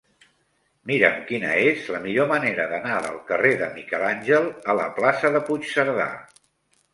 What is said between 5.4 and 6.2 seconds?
Puigcerdà.